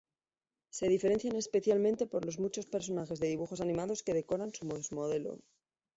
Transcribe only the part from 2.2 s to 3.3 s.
los muchos personajes de